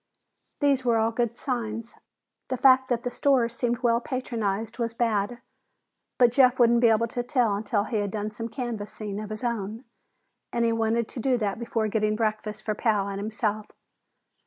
These 0.61 0.83
were 0.83 0.97
all 0.97 1.11
good 1.11 1.37
signs. 1.37 1.93
The 2.47 2.57
fact 2.57 2.89
that 2.89 3.03
the 3.03 3.11
stores 3.11 3.53
seemed 3.55 3.83
well 3.83 4.01
patronized 4.01 4.79
was 4.79 4.95
bad, 4.95 5.41
but 6.17 6.31
Jeff 6.31 6.57
wouldn't 6.59 6.81
be 6.81 6.87
able 6.87 7.05
to 7.09 7.21
tell 7.21 7.53
until 7.53 7.83
he 7.83 7.97
had 7.97 8.09
done 8.09 8.31
some 8.31 8.49
canvassing 8.49 9.19
of 9.19 9.29
his 9.29 9.43
own, 9.43 9.83
and 10.51 10.65
he 10.65 10.71
wanted 10.71 11.07
to 11.09 11.19
do 11.19 11.37
that 11.37 11.59
before 11.59 11.87
getting 11.87 12.15
breakfast 12.15 12.63
for 12.63 12.73
Pal 12.73 13.07
and 13.09 13.21
himself. 13.21 13.67